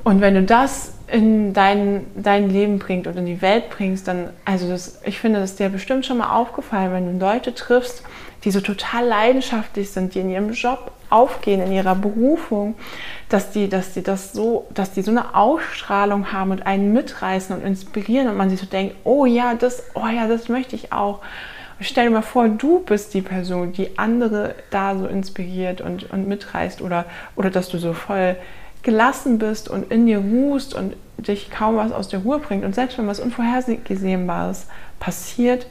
Und 0.09 0.21
wenn 0.21 0.33
du 0.33 0.41
das 0.41 0.93
in 1.05 1.53
dein, 1.53 2.07
dein 2.15 2.49
Leben 2.49 2.79
bringst 2.79 3.05
und 3.05 3.15
in 3.15 3.27
die 3.27 3.43
Welt 3.43 3.69
bringst, 3.69 4.07
dann, 4.07 4.31
also 4.43 4.67
das, 4.67 4.99
ich 5.05 5.19
finde, 5.19 5.39
das 5.39 5.51
ist 5.51 5.59
dir 5.59 5.69
bestimmt 5.69 6.03
schon 6.03 6.17
mal 6.17 6.35
aufgefallen, 6.35 6.91
wenn 6.91 7.19
du 7.19 7.23
Leute 7.23 7.53
triffst, 7.53 8.01
die 8.43 8.49
so 8.49 8.59
total 8.59 9.05
leidenschaftlich 9.05 9.91
sind, 9.91 10.15
die 10.15 10.21
in 10.21 10.31
ihrem 10.31 10.53
Job 10.53 10.93
aufgehen, 11.11 11.61
in 11.61 11.71
ihrer 11.71 11.93
Berufung, 11.93 12.73
dass 13.29 13.51
die, 13.51 13.69
dass 13.69 13.93
die 13.93 14.01
das 14.01 14.33
so, 14.33 14.65
dass 14.73 14.93
die 14.93 15.03
so 15.03 15.11
eine 15.11 15.35
Ausstrahlung 15.35 16.31
haben 16.31 16.49
und 16.49 16.65
einen 16.65 16.91
mitreißen 16.91 17.55
und 17.55 17.63
inspirieren 17.63 18.29
und 18.29 18.35
man 18.35 18.49
sich 18.49 18.59
so 18.59 18.65
denkt, 18.65 18.95
oh 19.03 19.27
ja, 19.27 19.53
das, 19.53 19.83
oh 19.93 20.07
ja, 20.07 20.27
das 20.27 20.49
möchte 20.49 20.75
ich 20.75 20.91
auch. 20.91 21.19
Und 21.77 21.85
stell 21.85 22.05
dir 22.05 22.11
mal 22.11 22.23
vor, 22.23 22.49
du 22.49 22.79
bist 22.79 23.13
die 23.13 23.21
Person, 23.21 23.73
die 23.73 23.99
andere 23.99 24.55
da 24.71 24.97
so 24.97 25.05
inspiriert 25.05 25.81
und, 25.81 26.09
und 26.09 26.27
mitreißt 26.27 26.81
oder, 26.81 27.05
oder 27.35 27.51
dass 27.51 27.69
du 27.69 27.77
so 27.77 27.93
voll 27.93 28.37
gelassen 28.83 29.39
bist 29.39 29.69
und 29.69 29.91
in 29.91 30.05
dir 30.05 30.19
ruhst 30.19 30.73
und 30.73 30.95
dich 31.17 31.49
kaum 31.51 31.77
was 31.77 31.91
aus 31.91 32.07
der 32.07 32.19
Ruhe 32.21 32.39
bringt 32.39 32.63
und 32.63 32.73
selbst 32.73 32.97
wenn 32.97 33.07
was 33.07 33.19
Unvorhersehbares 33.19 34.67
passiert, 34.99 35.67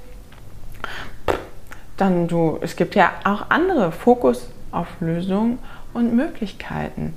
dann 1.96 2.28
du, 2.28 2.58
es 2.60 2.76
gibt 2.76 2.94
ja 2.94 3.12
auch 3.24 3.50
andere 3.50 3.92
Fokus 3.92 4.48
auf 4.70 4.86
Lösungen 5.00 5.58
und 5.94 6.14
Möglichkeiten. 6.14 7.14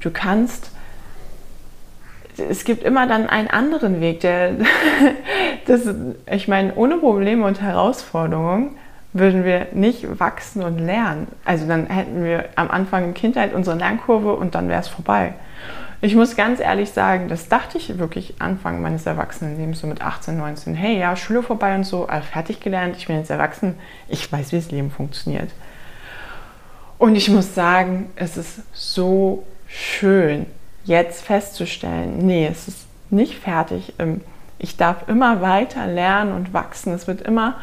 Du 0.00 0.10
kannst, 0.10 0.70
es 2.36 2.64
gibt 2.64 2.82
immer 2.82 3.06
dann 3.06 3.28
einen 3.28 3.48
anderen 3.48 4.00
Weg, 4.00 4.20
der, 4.20 4.52
das, 5.66 5.82
ich 6.30 6.48
meine, 6.48 6.74
ohne 6.74 6.98
Probleme 6.98 7.44
und 7.46 7.60
Herausforderungen 7.60 8.76
würden 9.18 9.44
wir 9.44 9.68
nicht 9.72 10.20
wachsen 10.20 10.62
und 10.62 10.78
lernen. 10.78 11.28
Also 11.44 11.66
dann 11.66 11.86
hätten 11.86 12.24
wir 12.24 12.48
am 12.56 12.70
Anfang 12.70 13.04
in 13.04 13.14
Kindheit 13.14 13.52
unsere 13.52 13.76
Lernkurve 13.76 14.34
und 14.34 14.54
dann 14.54 14.68
wäre 14.68 14.80
es 14.80 14.88
vorbei. 14.88 15.34
Ich 16.00 16.14
muss 16.14 16.36
ganz 16.36 16.60
ehrlich 16.60 16.90
sagen, 16.90 17.28
das 17.28 17.48
dachte 17.48 17.76
ich 17.76 17.98
wirklich 17.98 18.34
Anfang 18.38 18.80
meines 18.80 19.04
Erwachsenenlebens, 19.04 19.80
so 19.80 19.88
mit 19.88 20.00
18, 20.00 20.36
19. 20.36 20.74
Hey, 20.76 20.98
ja, 20.98 21.16
Schule 21.16 21.42
vorbei 21.42 21.74
und 21.74 21.82
so, 21.84 22.06
also 22.06 22.24
fertig 22.24 22.60
gelernt, 22.60 22.96
ich 22.96 23.08
bin 23.08 23.16
jetzt 23.16 23.30
erwachsen, 23.30 23.74
ich 24.06 24.30
weiß, 24.30 24.52
wie 24.52 24.56
das 24.56 24.70
Leben 24.70 24.92
funktioniert. 24.92 25.50
Und 26.98 27.16
ich 27.16 27.28
muss 27.28 27.54
sagen, 27.54 28.10
es 28.14 28.36
ist 28.36 28.60
so 28.72 29.44
schön, 29.66 30.46
jetzt 30.84 31.24
festzustellen, 31.24 32.18
nee, 32.18 32.46
es 32.46 32.68
ist 32.68 32.86
nicht 33.10 33.36
fertig. 33.36 33.94
Ähm, 33.98 34.20
ich 34.58 34.76
darf 34.76 35.08
immer 35.08 35.40
weiter 35.40 35.86
lernen 35.86 36.32
und 36.32 36.52
wachsen. 36.52 36.92
Es 36.92 37.06
wird 37.06 37.22
immer 37.22 37.56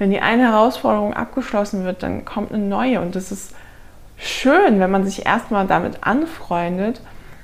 wenn 0.00 0.10
die 0.10 0.22
eine 0.22 0.44
Herausforderung 0.44 1.12
abgeschlossen 1.12 1.84
wird, 1.84 2.02
dann 2.02 2.24
kommt 2.24 2.52
eine 2.52 2.64
neue. 2.64 3.02
Und 3.02 3.16
das 3.16 3.30
ist 3.30 3.54
schön, 4.16 4.80
wenn 4.80 4.90
man 4.90 5.04
sich 5.04 5.26
erstmal 5.26 5.66
damit 5.66 5.98
anfreundet, 6.00 7.02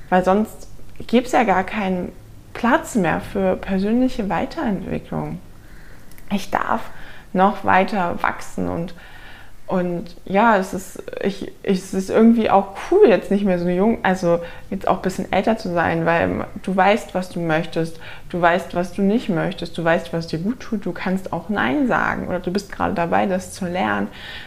weil 0.09 0.25
sonst 0.25 0.67
gibt 1.07 1.27
es 1.27 1.35
ja 1.35 1.45
gar 1.45 1.65
keinen 1.65 2.13
Platz 2.55 2.95
mehr 2.95 3.21
für 3.21 3.57
persönliche 3.57 4.31
Weiterentwicklung. 4.31 5.39
Ich 6.33 6.51
darf 6.51 6.81
noch 7.35 7.67
weiter 7.67 8.23
wachsen 8.23 8.69
und 8.69 8.95
und 9.67 10.05
ja, 10.25 10.57
es 10.57 10.73
ist, 10.73 11.03
ich, 11.23 11.51
es 11.65 11.93
ist 11.93 12.09
irgendwie 12.09 12.51
auch 12.51 12.77
cool, 12.91 13.09
jetzt 13.09 13.33
nicht 13.33 13.45
mehr 13.45 13.59
so 13.59 13.69
jung, 13.69 13.99
also 14.05 14.39
jetzt 14.71 14.87
auch 14.87 14.97
ein 14.97 15.03
bisschen 15.03 15.33
älter 15.33 15.59
zu 15.59 15.73
sein, 15.73 16.07
weil 16.07 16.47
du 16.63 16.77
weißt, 16.77 17.15
was 17.15 17.31
du 17.31 17.41
möchtest, 17.41 17.99
du 18.31 18.41
weißt, 18.41 18.77
was 18.77 18.93
du 18.93 19.03
nicht 19.03 19.29
möchtest, 19.29 19.77
du 19.77 19.83
weißt, 19.83 20.13
was 20.13 20.29
dir 20.29 20.39
gut 20.39 20.61
tut, 20.61 20.87
du 20.87 20.93
kannst 20.93 21.33
auch 21.33 21.49
Nein 21.49 21.89
sagen 21.89 22.29
oder 22.29 22.39
du 22.39 22.53
bist 22.53 22.71
gerade 22.71 22.95
dabei, 22.95 23.27
das 23.27 23.53
zu 23.53 23.67
lernen, 23.67 24.07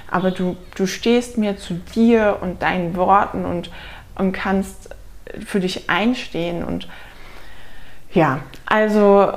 aber 0.10 0.32
du, 0.32 0.56
du 0.76 0.86
stehst 0.86 1.38
mehr 1.38 1.58
zu 1.58 1.74
dir 1.94 2.38
und 2.40 2.62
deinen 2.62 2.96
Worten 2.96 3.44
und, 3.44 3.72
und 4.16 4.32
kannst 4.32 4.90
für 5.46 5.60
dich 5.60 5.90
einstehen. 5.90 6.64
Und 6.64 6.88
ja, 8.14 8.40
also 8.66 9.34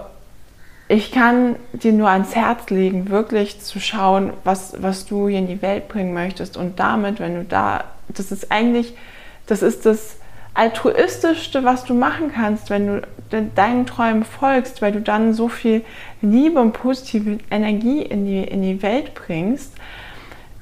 ich 0.92 1.10
kann 1.10 1.56
dir 1.72 1.94
nur 1.94 2.10
ans 2.10 2.34
Herz 2.34 2.68
legen, 2.68 3.08
wirklich 3.08 3.62
zu 3.62 3.80
schauen, 3.80 4.34
was, 4.44 4.74
was 4.82 5.06
du 5.06 5.26
hier 5.26 5.38
in 5.38 5.46
die 5.46 5.62
Welt 5.62 5.88
bringen 5.88 6.12
möchtest. 6.12 6.58
Und 6.58 6.78
damit, 6.78 7.18
wenn 7.18 7.34
du 7.34 7.44
da, 7.44 7.84
das 8.08 8.30
ist 8.30 8.52
eigentlich, 8.52 8.92
das 9.46 9.62
ist 9.62 9.86
das 9.86 10.16
altruistischste, 10.52 11.64
was 11.64 11.84
du 11.84 11.94
machen 11.94 12.30
kannst, 12.34 12.68
wenn 12.68 12.86
du 12.86 13.02
deinen 13.54 13.86
Träumen 13.86 14.22
folgst, 14.22 14.82
weil 14.82 14.92
du 14.92 15.00
dann 15.00 15.32
so 15.32 15.48
viel 15.48 15.82
Liebe 16.20 16.60
und 16.60 16.74
positive 16.74 17.38
Energie 17.50 18.02
in 18.02 18.26
die, 18.26 18.44
in 18.44 18.60
die 18.60 18.82
Welt 18.82 19.14
bringst. 19.14 19.72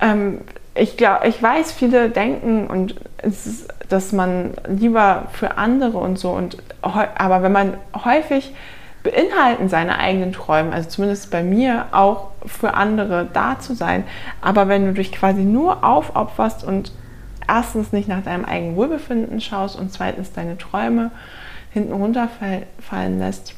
Ähm, 0.01 0.43
ich, 0.77 0.97
glaub, 0.97 1.25
ich 1.25 1.43
weiß, 1.43 1.73
viele 1.73 2.09
denken, 2.09 2.69
und 2.69 2.95
ist, 3.25 3.67
dass 3.89 4.13
man 4.13 4.53
lieber 4.69 5.27
für 5.33 5.59
andere 5.59 5.99
und 5.99 6.21
so, 6.21 6.31
und, 6.31 6.59
aber 6.83 7.43
wenn 7.43 7.51
man 7.51 7.75
häufig 8.05 8.53
beinhalten 9.03 9.69
seine 9.69 9.99
eigenen 9.99 10.33
Träume, 10.33 10.73
also 10.73 10.89
zumindest 10.89 11.31
bei 11.31 11.43
mir 11.43 11.87
auch 11.93 12.29
für 12.45 12.75
andere 12.75 13.29
da 13.33 13.59
zu 13.59 13.75
sein. 13.75 14.05
Aber 14.41 14.69
wenn 14.69 14.87
du 14.87 14.93
dich 14.93 15.13
quasi 15.13 15.43
nur 15.43 15.85
aufopferst 15.85 16.65
und 16.65 16.93
erstens 17.49 17.93
nicht 17.93 18.09
nach 18.09 18.23
deinem 18.23 18.45
eigenen 18.45 18.77
Wohlbefinden 18.77 19.41
schaust 19.41 19.79
und 19.79 19.93
zweitens 19.93 20.33
deine 20.33 20.59
Träume 20.59 21.11
hinten 21.73 21.93
runterfallen 21.93 23.19
lässt, 23.19 23.55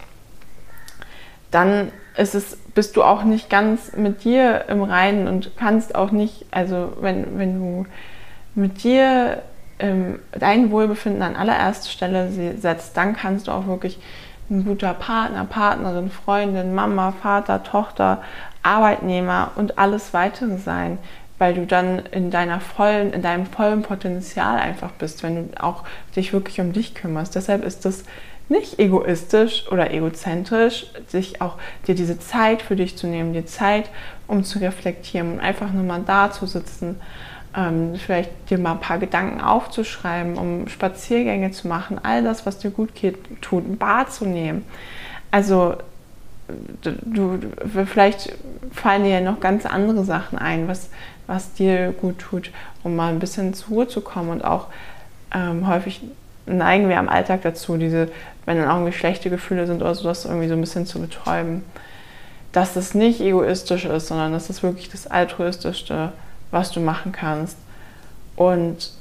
dann 1.50 1.92
ist 2.16 2.34
es, 2.34 2.56
bist 2.75 2.96
du 2.96 3.02
auch 3.02 3.25
nicht 3.25 3.50
ganz 3.50 3.94
mit 3.96 4.25
dir 4.25 4.66
im 4.68 4.82
Reinen 4.82 5.28
und 5.28 5.56
kannst 5.56 5.94
auch 5.94 6.11
nicht, 6.11 6.46
also 6.50 6.92
wenn, 7.00 7.38
wenn 7.38 7.58
du 7.58 7.87
mit 8.54 8.84
dir 8.84 9.42
ähm, 9.78 10.20
dein 10.32 10.70
Wohlbefinden 10.70 11.22
an 11.22 11.37
allererster 11.37 11.90
Stelle 11.90 12.30
setzt, 12.56 12.96
dann 12.96 13.14
kannst 13.14 13.49
du 13.49 13.52
auch 13.52 13.66
wirklich 13.66 13.99
ein 14.52 14.64
guter 14.64 14.94
Partner, 14.94 15.44
Partnerin, 15.44 16.11
Freundin, 16.11 16.75
Mama, 16.75 17.12
Vater, 17.23 17.64
Tochter, 17.64 18.23
Arbeitnehmer 18.62 19.52
und 19.56 19.78
alles 19.78 20.12
weitere 20.12 20.59
sein, 20.59 20.99
weil 21.38 21.54
du 21.54 21.66
dann 21.66 22.00
in 22.12 22.30
deiner 22.30 22.61
vollen, 22.61 23.12
in 23.12 23.23
deinem 23.23 23.47
vollen 23.47 23.82
Potenzial 23.82 24.59
einfach 24.59 24.92
bist, 24.92 25.23
wenn 25.23 25.50
du 25.50 25.62
auch 25.62 25.82
dich 26.14 26.32
wirklich 26.32 26.61
um 26.61 26.73
dich 26.73 26.94
kümmerst. 26.94 27.35
Deshalb 27.35 27.64
ist 27.64 27.85
es 27.87 28.04
nicht 28.49 28.78
egoistisch 28.78 29.66
oder 29.73 29.92
egozentrisch, 29.92 30.87
sich 31.09 31.40
auch 31.40 31.56
dir 31.87 31.94
diese 31.94 32.18
Zeit 32.18 32.61
für 32.61 32.76
dich 32.76 32.97
zu 32.97 33.06
nehmen, 33.06 33.32
dir 33.32 33.47
Zeit, 33.47 33.88
um 34.26 34.44
zu 34.44 34.59
reflektieren 34.59 35.32
und 35.32 35.40
einfach 35.40 35.73
nur 35.73 35.85
mal 35.85 36.02
da 36.06 36.30
zu 36.30 36.47
sitzen 36.47 37.00
ähm, 37.54 37.94
vielleicht 37.97 38.30
dir 38.50 38.59
mal 38.59 38.73
ein 38.73 38.80
paar 38.80 38.99
Gedanken 38.99 39.40
aufzuschreiben, 39.40 40.37
um 40.37 40.68
Spaziergänge 40.68 41.50
zu 41.50 41.68
machen, 41.68 42.00
all 42.02 42.23
das, 42.23 42.47
was 42.47 42.59
dir 42.59 42.71
gut 42.71 42.94
geht, 42.94 43.42
tut, 43.42 43.68
ein 43.68 43.76
Bad 43.76 44.12
zu 44.12 44.25
nehmen. 44.25 44.64
Also 45.30 45.76
du, 46.82 46.92
du, 47.02 47.38
vielleicht 47.87 48.35
fallen 48.73 49.04
dir 49.04 49.11
ja 49.11 49.21
noch 49.21 49.40
ganz 49.40 49.66
andere 49.66 50.04
Sachen 50.04 50.38
ein, 50.38 50.68
was, 50.68 50.88
was 51.26 51.52
dir 51.52 51.92
gut 51.92 52.18
tut, 52.18 52.50
um 52.82 52.97
mal 52.97 53.11
ein 53.11 53.18
bisschen 53.18 53.54
zur 53.54 53.68
Ruhe 53.68 53.88
zu 53.88 54.00
kommen 54.00 54.30
und 54.30 54.44
auch 54.44 54.68
ähm, 55.35 55.66
häufig 55.66 56.02
neigen 56.47 56.88
wir 56.88 56.99
am 56.99 57.09
Alltag 57.09 57.42
dazu, 57.42 57.76
diese, 57.76 58.09
wenn 58.47 58.59
dann 58.59 58.68
auch 58.68 58.76
irgendwie 58.76 58.97
schlechte 58.97 59.30
Gefühle 59.30 59.66
sind 59.66 59.82
oder 59.82 59.94
so, 59.94 60.04
das 60.04 60.25
irgendwie 60.25 60.49
so 60.49 60.54
ein 60.54 60.61
bisschen 60.61 60.87
zu 60.87 61.00
betäuben. 61.00 61.64
Dass 62.50 62.75
das 62.75 62.94
nicht 62.94 63.21
egoistisch 63.21 63.87
ist, 63.87 64.09
sondern 64.09 64.32
dass 64.32 64.49
das 64.49 64.62
wirklich 64.62 64.90
das 64.90 65.06
altruistischste 65.06 66.12
was 66.52 66.71
du 66.71 66.78
machen 66.78 67.11
kannst. 67.11 67.56
Und 68.37 68.92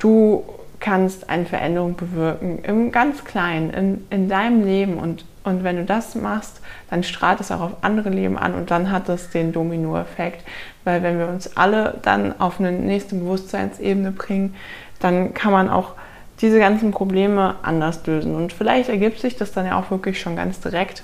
du 0.00 0.44
kannst 0.80 1.28
eine 1.28 1.46
Veränderung 1.46 1.94
bewirken, 1.94 2.64
im 2.64 2.90
ganz 2.90 3.24
Kleinen, 3.24 3.70
in, 3.70 4.06
in 4.10 4.28
deinem 4.28 4.64
Leben. 4.64 4.98
Und, 4.98 5.24
und 5.44 5.62
wenn 5.62 5.76
du 5.76 5.84
das 5.84 6.14
machst, 6.16 6.60
dann 6.88 7.04
strahlt 7.04 7.38
es 7.40 7.52
auch 7.52 7.60
auf 7.60 7.72
andere 7.82 8.08
Leben 8.08 8.36
an 8.36 8.54
und 8.54 8.70
dann 8.70 8.90
hat 8.90 9.08
das 9.08 9.30
den 9.30 9.52
Dominoeffekt. 9.52 10.44
Weil 10.84 11.02
wenn 11.02 11.18
wir 11.18 11.28
uns 11.28 11.56
alle 11.56 11.98
dann 12.02 12.40
auf 12.40 12.58
eine 12.58 12.72
nächste 12.72 13.14
Bewusstseinsebene 13.14 14.10
bringen, 14.10 14.56
dann 14.98 15.34
kann 15.34 15.52
man 15.52 15.68
auch 15.68 15.92
diese 16.40 16.58
ganzen 16.58 16.90
Probleme 16.90 17.56
anders 17.62 18.04
lösen. 18.06 18.34
Und 18.34 18.52
vielleicht 18.52 18.88
ergibt 18.88 19.20
sich 19.20 19.36
das 19.36 19.52
dann 19.52 19.66
ja 19.66 19.78
auch 19.78 19.90
wirklich 19.90 20.20
schon 20.20 20.36
ganz 20.36 20.60
direkt, 20.60 21.02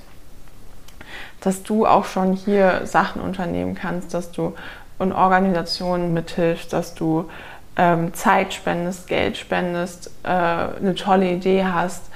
dass 1.41 1.63
du 1.63 1.87
auch 1.87 2.07
schon 2.07 2.33
hier 2.33 2.83
Sachen 2.85 3.21
unternehmen 3.21 3.75
kannst, 3.75 4.15
dass 4.15 4.33
du 4.33 4.55
und 4.99 5.13
Organisationen 5.13 6.15
mithilfst, 6.15 6.73
dass 6.73 6.95
du 6.95 7.29
ähm, 7.77 8.15
Zeit 8.15 8.55
spendest, 8.55 9.09
Geld 9.09 9.37
spendest, 9.37 10.11
äh, 10.23 10.29
eine 10.29 10.95
tolle 10.95 11.31
Idee 11.31 11.65
hast, 11.65 12.11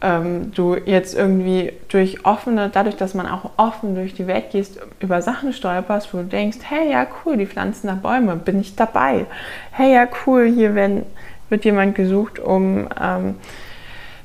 ähm, 0.00 0.52
du 0.52 0.74
jetzt 0.74 1.14
irgendwie 1.14 1.72
durch 1.88 2.26
offene, 2.26 2.70
dadurch, 2.72 2.96
dass 2.96 3.14
man 3.14 3.28
auch 3.28 3.50
offen 3.56 3.94
durch 3.94 4.14
die 4.14 4.26
Welt 4.26 4.50
gehst, 4.50 4.80
über 5.00 5.22
Sachen 5.22 5.52
stolperst, 5.52 6.12
wo 6.12 6.18
du 6.18 6.24
denkst, 6.24 6.58
hey, 6.68 6.90
ja, 6.90 7.06
cool, 7.24 7.36
die 7.36 7.46
pflanzen 7.46 7.86
da 7.86 7.94
Bäume, 7.94 8.36
bin 8.36 8.60
ich 8.60 8.74
dabei. 8.74 9.26
Hey, 9.70 9.94
ja, 9.94 10.08
cool, 10.26 10.46
hier 10.46 10.74
wenn, 10.74 11.04
wird 11.50 11.64
jemand 11.64 11.94
gesucht, 11.94 12.38
um 12.40 12.88
ähm, 13.00 13.36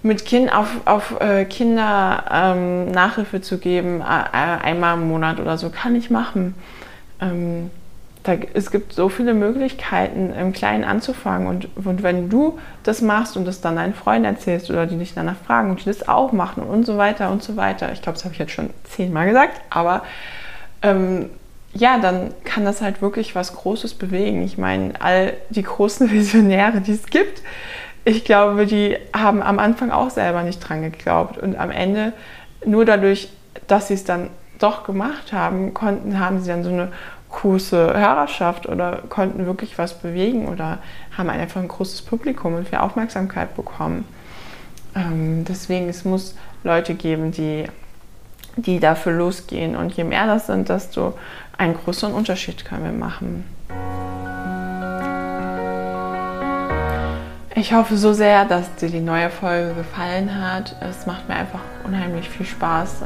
mit 0.02 0.26
kind 0.26 0.52
auf, 0.56 0.70
auf 0.86 1.20
äh, 1.20 1.46
Kinder 1.46 2.24
ähm, 2.32 2.92
Nachhilfe 2.92 3.42
zu 3.42 3.60
geben, 3.60 4.02
äh, 4.02 4.04
einmal 4.04 4.96
im 4.96 5.08
Monat 5.08 5.40
oder 5.40 5.58
so, 5.58 5.70
kann 5.70 5.96
ich 5.96 6.10
machen. 6.10 6.56
Ähm, 7.22 7.70
da, 8.28 8.36
es 8.54 8.72
gibt 8.72 8.92
so 8.94 9.08
viele 9.08 9.34
Möglichkeiten, 9.34 10.34
im 10.34 10.52
Kleinen 10.52 10.84
anzufangen. 10.84 11.48
Und, 11.48 11.70
und 11.86 12.04
wenn 12.04 12.30
du 12.30 12.60
das 12.84 13.02
machst 13.02 13.38
und 13.38 13.46
das 13.46 13.62
dann 13.62 13.78
deinen 13.78 13.94
Freunden 13.94 14.26
erzählst 14.26 14.70
oder 14.70 14.86
die 14.86 14.98
dich 14.98 15.14
danach 15.14 15.38
fragen 15.38 15.70
und 15.70 15.80
die 15.80 15.86
das 15.86 16.08
auch 16.08 16.34
machen 16.34 16.64
und 16.64 16.86
so 16.86 16.98
weiter 16.98 17.32
und 17.32 17.42
so 17.42 17.56
weiter, 17.56 17.92
ich 17.94 18.02
glaube, 18.02 18.18
das 18.18 18.26
habe 18.26 18.34
ich 18.34 18.40
jetzt 18.40 18.52
schon 18.52 18.72
zehnmal 18.84 19.28
gesagt, 19.28 19.62
aber 19.70 20.04
ähm, 20.82 21.30
ja, 21.74 22.00
dann 22.00 22.34
kann 22.44 22.66
das 22.66 22.82
halt 22.82 23.02
wirklich 23.02 23.34
was 23.34 23.56
Großes 23.56 23.94
bewegen. 23.94 24.44
Ich 24.44 24.58
meine, 24.58 24.94
all 25.00 25.34
die 25.50 25.64
großen 25.64 26.12
Visionäre, 26.12 26.82
die 26.82 26.94
es 26.94 27.06
gibt, 27.06 27.42
ich 28.04 28.26
glaube, 28.26 28.66
die 28.66 28.98
haben 29.16 29.42
am 29.42 29.60
Anfang 29.60 29.92
auch 29.92 30.10
selber 30.10 30.44
nicht 30.44 30.60
dran 30.60 30.82
geglaubt. 30.82 31.38
Und 31.38 31.58
am 31.58 31.72
Ende, 31.72 32.14
nur 32.66 32.84
dadurch, 32.84 33.30
dass 33.68 33.88
sie 33.88 33.94
es 33.94 34.04
dann 34.04 34.30
doch 34.60 34.84
gemacht 34.84 35.34
haben, 35.34 35.74
konnten, 35.74 36.20
haben 36.20 36.42
sie 36.42 36.50
dann 36.50 36.64
so 36.64 36.70
eine 36.70 36.92
große 37.38 37.78
Hörerschaft 37.78 38.68
oder 38.68 39.04
konnten 39.10 39.46
wirklich 39.46 39.78
was 39.78 39.94
bewegen 39.94 40.48
oder 40.48 40.80
haben 41.16 41.30
einfach 41.30 41.62
ein 41.62 41.68
großes 41.68 42.02
Publikum 42.02 42.56
und 42.56 42.68
viel 42.68 42.80
Aufmerksamkeit 42.80 43.56
bekommen. 43.56 44.06
Ähm, 44.96 45.46
deswegen, 45.46 45.88
es 45.88 46.04
muss 46.04 46.36
Leute 46.64 46.96
geben, 46.96 47.32
die, 47.32 47.66
die 48.56 48.80
dafür 48.80 49.14
losgehen. 49.14 49.76
Und 49.76 49.94
je 49.94 50.04
mehr 50.04 50.26
das 50.26 50.48
sind, 50.48 50.70
desto 50.70 51.14
einen 51.60 51.76
größeren 51.76 52.14
Unterschied 52.14 52.66
können 52.66 52.86
wir 52.86 52.92
machen. 52.92 53.46
Ich 57.54 57.74
hoffe 57.74 57.98
so 57.98 58.14
sehr, 58.14 58.46
dass 58.46 58.76
dir 58.76 58.90
die 58.90 59.00
neue 59.00 59.30
Folge 59.30 59.76
gefallen 59.76 60.42
hat. 60.42 60.76
Es 60.82 61.06
macht 61.06 61.30
mir 61.30 61.36
einfach 61.36 61.62
unheimlich 61.84 62.30
viel 62.30 62.46
Spaß, 62.48 63.02
äh, 63.04 63.06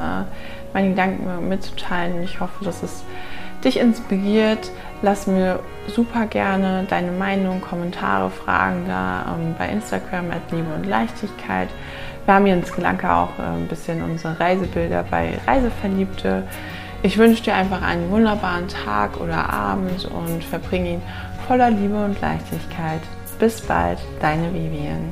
meine 0.73 0.89
Gedanken 0.89 1.49
mitzuteilen. 1.49 2.23
Ich 2.23 2.39
hoffe, 2.39 2.63
dass 2.63 2.81
es 2.81 3.03
dich 3.63 3.79
inspiriert, 3.79 4.71
lass 5.01 5.27
mir 5.27 5.59
super 5.87 6.25
gerne 6.25 6.85
deine 6.89 7.11
Meinung, 7.11 7.61
Kommentare, 7.61 8.29
Fragen 8.29 8.85
da 8.87 9.35
ähm, 9.35 9.55
bei 9.57 9.69
Instagram 9.69 10.31
at 10.31 10.51
Liebe 10.51 10.73
und 10.73 10.85
Leichtigkeit. 10.85 11.69
Wir 12.25 12.35
haben 12.35 12.45
hier 12.45 12.53
in 12.55 12.63
Sri 12.63 12.81
Lanka 12.81 13.23
auch 13.23 13.39
äh, 13.39 13.43
ein 13.43 13.67
bisschen 13.67 14.03
unsere 14.03 14.39
Reisebilder 14.39 15.03
bei 15.09 15.39
Reiseverliebte. 15.47 16.43
Ich 17.03 17.17
wünsche 17.17 17.43
dir 17.43 17.55
einfach 17.55 17.81
einen 17.81 18.11
wunderbaren 18.11 18.67
Tag 18.67 19.19
oder 19.19 19.51
Abend 19.51 20.05
und 20.05 20.43
verbringe 20.43 20.91
ihn 20.91 21.01
voller 21.47 21.71
Liebe 21.71 22.05
und 22.05 22.21
Leichtigkeit. 22.21 23.01
Bis 23.39 23.59
bald, 23.61 23.97
deine 24.19 24.53
Vivian. 24.53 25.11